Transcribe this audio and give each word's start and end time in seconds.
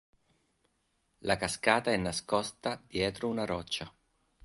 La 1.19 1.37
cascata 1.37 1.91
è 1.91 1.95
nascosta 1.97 2.81
dietro 2.87 3.27
una 3.27 3.45
roccia. 3.45 3.93